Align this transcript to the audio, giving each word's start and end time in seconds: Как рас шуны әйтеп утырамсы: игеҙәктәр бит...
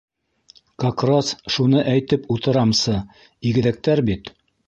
Как 0.83 1.03
рас 1.09 1.27
шуны 1.57 1.83
әйтеп 1.91 2.25
утырамсы: 2.37 2.97
игеҙәктәр 3.51 4.05
бит... 4.11 4.35